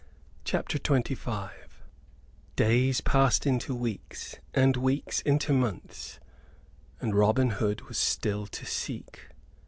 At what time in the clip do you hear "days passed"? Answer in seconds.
2.55-3.45